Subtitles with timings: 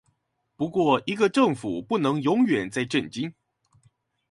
[0.55, 3.35] 不過一個政府不能永遠在震驚